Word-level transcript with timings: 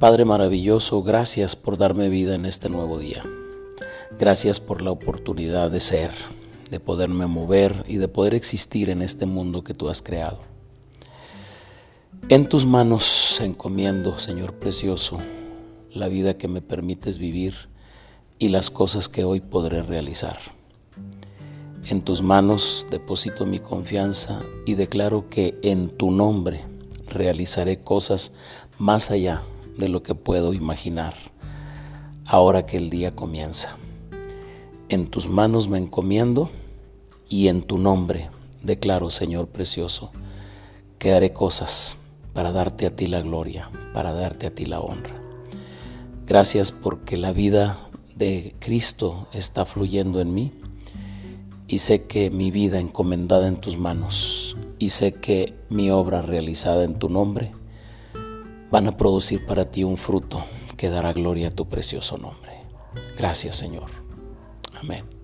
Padre 0.00 0.24
maravilloso, 0.24 1.02
gracias 1.02 1.56
por 1.56 1.76
darme 1.76 2.08
vida 2.08 2.36
en 2.36 2.46
este 2.46 2.68
nuevo 2.68 3.00
día. 3.00 3.24
Gracias 4.16 4.60
por 4.60 4.80
la 4.80 4.92
oportunidad 4.92 5.72
de 5.72 5.80
ser, 5.80 6.12
de 6.70 6.78
poderme 6.78 7.26
mover 7.26 7.82
y 7.88 7.96
de 7.96 8.06
poder 8.06 8.34
existir 8.34 8.90
en 8.90 9.02
este 9.02 9.26
mundo 9.26 9.64
que 9.64 9.74
tú 9.74 9.88
has 9.88 10.00
creado. 10.00 10.38
En 12.28 12.48
tus 12.48 12.64
manos 12.64 13.40
encomiendo, 13.40 14.20
Señor 14.20 14.54
precioso, 14.54 15.18
la 15.92 16.06
vida 16.06 16.38
que 16.38 16.46
me 16.46 16.62
permites 16.62 17.18
vivir 17.18 17.68
y 18.38 18.50
las 18.50 18.70
cosas 18.70 19.08
que 19.08 19.24
hoy 19.24 19.40
podré 19.40 19.82
realizar. 19.82 20.38
En 21.88 22.02
tus 22.02 22.22
manos 22.22 22.86
deposito 22.88 23.46
mi 23.46 23.58
confianza 23.58 24.42
y 24.64 24.74
declaro 24.74 25.26
que 25.26 25.58
en 25.62 25.88
tu 25.88 26.12
nombre 26.12 26.60
realizaré 27.08 27.80
cosas 27.80 28.34
más 28.78 29.10
allá 29.10 29.42
de 29.78 29.88
lo 29.88 30.02
que 30.02 30.14
puedo 30.14 30.52
imaginar 30.52 31.14
ahora 32.26 32.66
que 32.66 32.76
el 32.76 32.90
día 32.90 33.14
comienza. 33.14 33.76
En 34.88 35.06
tus 35.06 35.28
manos 35.28 35.68
me 35.68 35.78
encomiendo 35.78 36.50
y 37.28 37.48
en 37.48 37.62
tu 37.62 37.78
nombre 37.78 38.30
declaro, 38.62 39.10
Señor 39.10 39.48
precioso, 39.48 40.12
que 40.98 41.12
haré 41.12 41.32
cosas 41.32 41.96
para 42.34 42.52
darte 42.52 42.86
a 42.86 42.94
ti 42.94 43.06
la 43.06 43.20
gloria, 43.20 43.70
para 43.94 44.12
darte 44.12 44.46
a 44.46 44.50
ti 44.54 44.66
la 44.66 44.80
honra. 44.80 45.20
Gracias 46.26 46.72
porque 46.72 47.16
la 47.16 47.32
vida 47.32 47.88
de 48.14 48.54
Cristo 48.58 49.28
está 49.32 49.64
fluyendo 49.64 50.20
en 50.20 50.34
mí 50.34 50.52
y 51.66 51.78
sé 51.78 52.06
que 52.06 52.30
mi 52.30 52.50
vida 52.50 52.80
encomendada 52.80 53.46
en 53.46 53.56
tus 53.56 53.78
manos 53.78 54.56
y 54.78 54.90
sé 54.90 55.14
que 55.14 55.54
mi 55.70 55.90
obra 55.90 56.20
realizada 56.20 56.84
en 56.84 56.98
tu 56.98 57.08
nombre 57.08 57.52
van 58.78 58.86
a 58.86 58.96
producir 58.96 59.44
para 59.44 59.68
ti 59.68 59.82
un 59.82 59.96
fruto 59.96 60.44
que 60.76 60.88
dará 60.88 61.12
gloria 61.12 61.48
a 61.48 61.50
tu 61.50 61.68
precioso 61.68 62.16
nombre. 62.16 62.52
Gracias 63.16 63.56
Señor. 63.56 63.90
Amén. 64.80 65.17